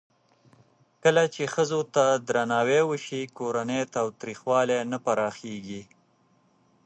[1.03, 5.81] کله چې ښځو ته درناوی وشي، کورنی تاوتریخوالی نه پراخېږي.